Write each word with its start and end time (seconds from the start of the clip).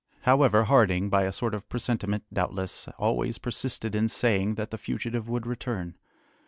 However, 0.21 0.63
Harding, 0.63 1.09
by 1.11 1.25
a 1.25 1.31
sort 1.31 1.53
of 1.53 1.69
presentiment, 1.69 2.23
doubtless, 2.33 2.87
always 2.97 3.37
persisted 3.37 3.93
in 3.93 4.07
saying 4.09 4.55
that 4.55 4.71
the 4.71 4.77
fugitive 4.79 5.29
would 5.29 5.45
return. 5.45 5.93